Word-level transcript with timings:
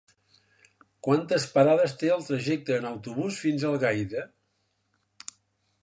Quantes 1.07 1.45
parades 1.57 1.93
té 2.03 2.09
el 2.15 2.25
trajecte 2.29 2.75
en 2.79 2.89
autobús 2.93 3.39
fins 3.45 3.67
a 3.67 3.71
Algaida? 3.75 4.29